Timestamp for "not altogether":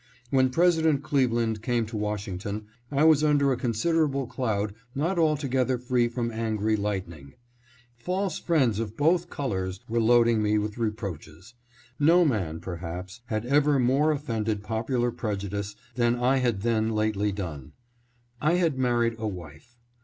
4.95-5.77